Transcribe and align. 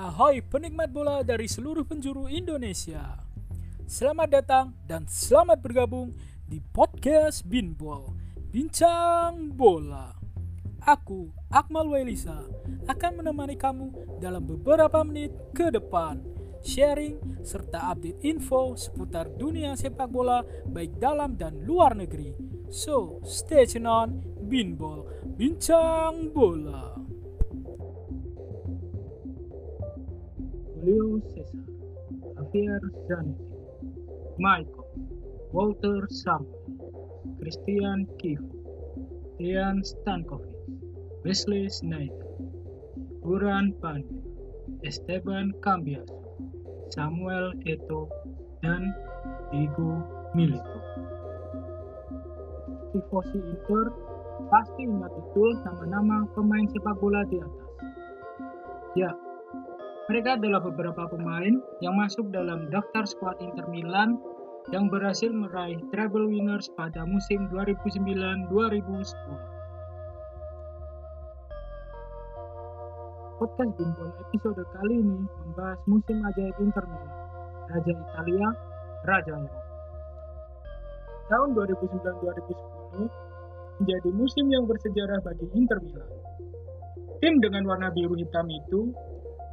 Ahoy 0.00 0.40
penikmat 0.40 0.88
bola 0.96 1.20
dari 1.20 1.44
seluruh 1.44 1.84
penjuru 1.84 2.24
Indonesia. 2.24 3.20
Selamat 3.84 4.32
datang 4.32 4.72
dan 4.88 5.04
selamat 5.04 5.60
bergabung 5.60 6.16
di 6.48 6.56
podcast 6.56 7.44
Binbol, 7.44 8.08
Bincang 8.48 9.52
Bola. 9.52 10.16
Aku, 10.88 11.28
Akmal 11.52 11.84
Welisa, 11.92 12.48
akan 12.88 13.20
menemani 13.20 13.60
kamu 13.60 14.16
dalam 14.24 14.40
beberapa 14.48 15.04
menit 15.04 15.36
ke 15.52 15.68
depan. 15.68 16.24
Sharing 16.64 17.44
serta 17.44 17.92
update 17.92 18.24
info 18.24 18.80
seputar 18.80 19.28
dunia 19.28 19.76
sepak 19.76 20.08
bola 20.08 20.40
baik 20.64 20.96
dalam 20.96 21.36
dan 21.36 21.60
luar 21.68 21.92
negeri. 21.92 22.32
So, 22.72 23.20
stay 23.28 23.68
tune 23.68 23.84
on 23.84 24.24
Binbol, 24.48 25.04
Bincang 25.36 26.32
Bola. 26.32 26.99
Julio 30.80 31.20
Cesar, 31.28 31.60
Javier 32.36 32.80
Zanetti, 33.04 33.52
Michael, 34.38 34.88
Walter 35.52 36.08
Samuel, 36.08 36.56
Christian 37.38 38.08
Kifu, 38.16 38.48
Dejan 39.36 39.84
Stankovic, 39.84 40.48
Wesley 41.24 41.68
Sneijder, 41.68 42.24
Buran 43.20 43.76
Pandey, 43.84 44.24
Esteban 44.80 45.52
Cambiaso, 45.60 46.16
Samuel 46.88 47.52
Eto, 47.68 48.08
dan 48.64 48.96
Diego 49.52 50.00
Milito. 50.32 50.80
Tifosi 52.96 53.36
Inter 53.36 53.92
pasti 54.48 54.88
ingat 54.88 55.12
betul 55.12 55.60
nama-nama 55.60 56.24
pemain 56.32 56.64
sepak 56.72 56.96
bola 56.96 57.20
di 57.28 57.36
atas. 57.36 57.68
Ya, 58.96 59.12
mereka 60.10 60.34
adalah 60.34 60.58
beberapa 60.58 61.06
pemain 61.06 61.62
yang 61.78 61.94
masuk 61.94 62.34
dalam 62.34 62.66
daftar 62.66 63.06
skuad 63.06 63.38
Inter 63.38 63.62
Milan 63.70 64.18
yang 64.74 64.90
berhasil 64.90 65.30
meraih 65.30 65.78
treble 65.94 66.26
winners 66.26 66.66
pada 66.74 67.06
musim 67.06 67.46
2009-2010. 67.54 69.06
Podcast 73.38 73.72
Bimbol 73.78 74.10
episode 74.26 74.66
kali 74.74 74.98
ini 74.98 75.30
membahas 75.46 75.78
musim 75.86 76.18
ajaib 76.26 76.58
Inter 76.58 76.82
Milan, 76.90 77.14
Raja 77.70 77.92
Italia, 77.94 78.48
Raja 79.06 79.32
Eropa. 79.38 79.62
Tahun 81.30 81.48
2009-2010 81.54 83.78
menjadi 83.78 84.10
musim 84.10 84.50
yang 84.50 84.66
bersejarah 84.66 85.22
bagi 85.22 85.46
Inter 85.54 85.78
Milan. 85.78 86.10
Tim 87.22 87.38
dengan 87.38 87.62
warna 87.62 87.94
biru 87.94 88.18
hitam 88.18 88.50
itu 88.50 88.90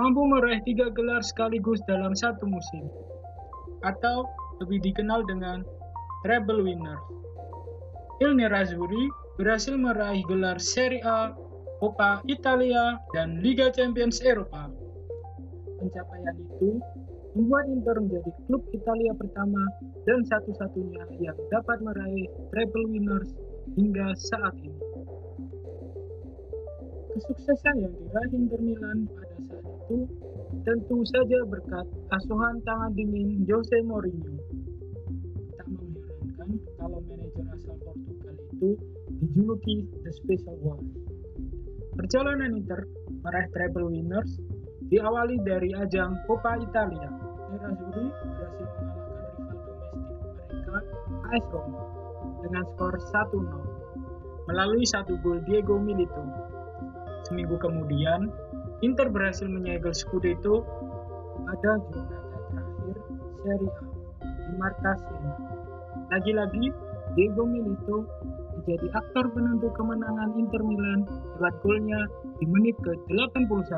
mampu 0.00 0.24
meraih 0.24 0.62
tiga 0.64 0.88
gelar 0.92 1.20
sekaligus 1.20 1.80
dalam 1.84 2.16
satu 2.16 2.48
musim, 2.48 2.88
atau 3.84 4.24
lebih 4.64 4.80
dikenal 4.80 5.26
dengan 5.28 5.66
treble 6.22 6.62
winner. 6.64 6.96
Il 8.22 8.38
Nerazzurri 8.38 9.10
berhasil 9.36 9.74
meraih 9.74 10.22
gelar 10.30 10.56
Serie 10.62 11.02
A, 11.02 11.34
Coppa 11.82 12.22
Italia, 12.30 13.00
dan 13.10 13.42
Liga 13.42 13.68
Champions 13.74 14.22
Eropa. 14.22 14.70
Pencapaian 15.82 16.36
itu 16.38 16.78
membuat 17.34 17.66
Inter 17.66 17.96
menjadi 17.98 18.30
klub 18.46 18.62
Italia 18.70 19.12
pertama 19.18 19.62
dan 20.06 20.22
satu-satunya 20.28 21.04
yang 21.18 21.34
dapat 21.50 21.80
meraih 21.82 22.28
treble 22.54 22.86
winners 22.92 23.34
hingga 23.74 24.14
saat 24.14 24.54
ini. 24.62 24.78
Kesuksesan 27.18 27.76
yang 27.82 27.92
diraih 27.98 28.32
Inter 28.36 28.60
Milan 28.62 29.10
pada 29.10 29.36
saat 29.50 29.71
itu 29.82 30.06
tentu 30.62 31.02
saja 31.10 31.42
berkat 31.50 31.86
asuhan 32.14 32.62
tangan 32.62 32.94
dingin 32.94 33.42
Jose 33.50 33.82
Mourinho. 33.82 34.38
Tak 35.58 35.66
mengherankan 35.66 36.50
kalau 36.78 37.00
manajer 37.10 37.46
asal 37.58 37.74
Portugal 37.82 38.34
itu 38.38 38.70
dijuluki 39.18 39.90
The 40.06 40.12
Special 40.14 40.56
One. 40.62 40.86
Perjalanan 41.98 42.54
Inter 42.54 42.86
meraih 43.26 43.50
treble 43.50 43.90
winners 43.90 44.38
diawali 44.86 45.42
dari 45.42 45.74
ajang 45.74 46.14
Coppa 46.30 46.62
Italia. 46.62 47.10
Nerazzurri 47.52 48.06
berhasil 48.08 48.66
mengalahkan 48.80 49.26
rival 49.28 49.58
domestik 49.66 50.38
mereka 50.48 50.78
AS 51.28 51.44
Roma 51.52 51.82
dengan 52.40 52.62
skor 52.72 52.94
1-0 52.96 54.48
melalui 54.50 54.84
satu 54.88 55.14
gol 55.20 55.38
Diego 55.44 55.76
Milito. 55.78 56.24
Seminggu 57.28 57.54
kemudian, 57.60 58.32
Inter 58.82 59.06
berhasil 59.14 59.46
menyegel 59.46 59.94
Scudetto 59.94 60.66
pada 61.46 61.78
juara 61.86 62.18
terakhir 62.50 62.98
Serie 63.46 63.70
A 63.70 63.86
di 64.26 64.52
markas 64.58 64.98
Siena. 65.06 65.38
Lagi-lagi, 66.10 66.74
Diego 67.14 67.46
Milito 67.46 68.10
menjadi 68.58 68.90
aktor 68.98 69.30
penentu 69.30 69.70
kemenangan 69.78 70.34
Inter 70.34 70.66
Milan 70.66 71.06
lewat 71.38 71.54
golnya 71.62 72.10
di 72.42 72.46
menit 72.50 72.74
ke-81. 72.82 73.70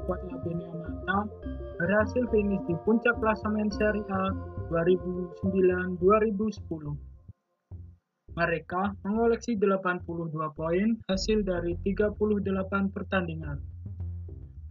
Skuad 0.00 0.20
La 0.24 0.36
Mata 0.72 1.28
berhasil 1.76 2.24
finish 2.32 2.64
di 2.64 2.72
puncak 2.88 3.12
klasemen 3.20 3.68
Serie 3.76 4.08
A 4.08 4.32
2009-2010. 4.72 7.11
Mereka 8.32 8.96
mengoleksi 9.04 9.60
82 9.60 10.32
poin 10.56 10.96
hasil 11.12 11.44
dari 11.44 11.76
38 11.84 12.16
pertandingan. 12.88 13.60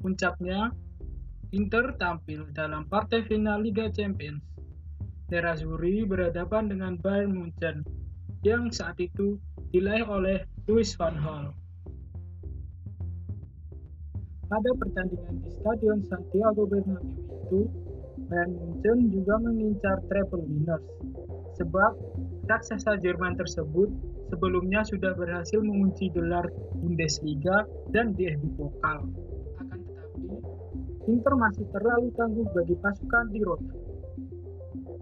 Puncaknya, 0.02 0.74
Inter 1.54 1.94
tampil 2.02 2.50
dalam 2.58 2.90
partai 2.90 3.22
final 3.28 3.62
Liga 3.62 3.86
Champions. 3.94 4.42
Nerazzurri 5.30 6.04
berhadapan 6.10 6.74
dengan 6.74 6.98
Bayern 6.98 7.38
Munchen 7.38 7.86
yang 8.42 8.74
saat 8.74 8.98
itu 8.98 9.38
dilaih 9.70 10.04
oleh 10.10 10.42
Louis 10.66 10.90
van 10.98 11.16
Gaal. 11.22 11.54
Pada 14.50 14.70
pertandingan 14.76 15.38
di 15.40 15.50
Stadion 15.62 16.00
Santiago 16.10 16.66
Bernabeu 16.66 17.14
itu, 17.46 17.62
Bayern 18.26 18.58
Munchen 18.58 18.98
juga 19.14 19.38
mengincar 19.40 20.02
treble 20.10 20.44
winners 20.50 20.84
sebab 21.62 21.94
raksasa 22.50 22.98
Jerman 23.02 23.38
tersebut 23.38 23.90
sebelumnya 24.32 24.82
sudah 24.88 25.14
berhasil 25.14 25.60
mengunci 25.62 26.10
gelar 26.14 26.48
Bundesliga 26.80 27.68
dan 27.92 28.16
DFB 28.16 28.58
Pokal. 28.58 29.06
Akan 29.60 29.80
tetapi, 29.84 30.30
Inter 31.12 31.34
masih 31.38 31.66
terlalu 31.76 32.10
tangguh 32.16 32.48
bagi 32.56 32.76
pasukan 32.80 33.26
di 33.30 33.40
Rotten. 33.44 33.80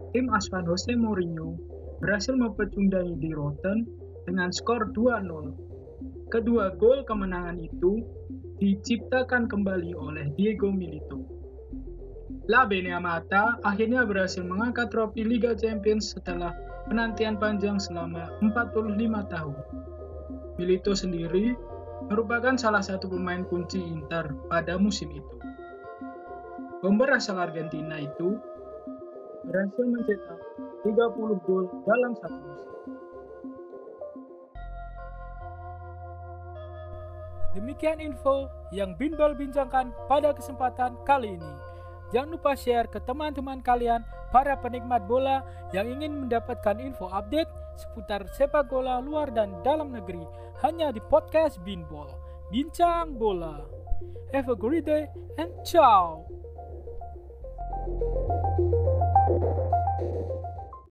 Tim 0.10 0.26
asuhan 0.34 0.66
Jose 0.66 0.98
Mourinho 0.98 1.54
berhasil 2.02 2.34
mempecundangi 2.34 3.16
di 3.22 3.30
Rotten 3.30 3.86
dengan 4.26 4.50
skor 4.50 4.90
2-0. 4.96 6.34
Kedua 6.34 6.74
gol 6.78 7.06
kemenangan 7.06 7.58
itu 7.62 8.02
diciptakan 8.58 9.46
kembali 9.50 9.94
oleh 9.98 10.30
Diego 10.34 10.70
Milito. 10.70 11.26
La 12.50 12.66
Beneamata 12.66 13.62
akhirnya 13.62 14.02
berhasil 14.10 14.42
mengangkat 14.42 14.90
trofi 14.90 15.22
Liga 15.22 15.54
Champions 15.54 16.18
setelah 16.18 16.50
penantian 16.90 17.38
panjang 17.38 17.78
selama 17.78 18.34
45 18.42 18.98
tahun. 19.30 19.58
Milito 20.58 20.98
sendiri 20.98 21.54
merupakan 22.10 22.58
salah 22.58 22.82
satu 22.82 23.06
pemain 23.06 23.46
kunci 23.46 23.78
Inter 23.78 24.34
pada 24.50 24.76
musim 24.82 25.14
itu. 25.14 25.36
Bomber 26.82 27.14
asal 27.14 27.38
Argentina 27.38 28.02
itu 28.02 28.42
berhasil 29.46 29.86
mencetak 29.86 30.40
30 30.82 31.46
gol 31.46 31.70
dalam 31.86 32.18
satu 32.18 32.40
musim. 32.42 32.70
Demikian 37.54 38.02
info 38.02 38.50
yang 38.74 38.98
Binbal 38.98 39.38
bincangkan 39.38 39.94
pada 40.10 40.34
kesempatan 40.34 40.98
kali 41.06 41.38
ini. 41.38 41.69
Jangan 42.10 42.30
lupa 42.34 42.58
share 42.58 42.90
ke 42.90 42.98
teman-teman 43.06 43.62
kalian 43.62 44.02
para 44.34 44.58
penikmat 44.58 45.06
bola 45.06 45.46
yang 45.74 45.86
ingin 45.90 46.26
mendapatkan 46.26 46.82
info 46.82 47.06
update 47.10 47.50
seputar 47.78 48.26
sepak 48.34 48.66
bola 48.68 48.98
luar 48.98 49.30
dan 49.30 49.54
dalam 49.62 49.94
negeri 49.94 50.26
hanya 50.66 50.90
di 50.90 51.00
podcast 51.00 51.62
Binbol. 51.62 52.10
Bincang 52.50 53.14
bola. 53.16 53.62
Have 54.34 54.50
a 54.50 54.58
great 54.58 54.90
day 54.90 55.06
and 55.38 55.54
ciao. 55.62 56.26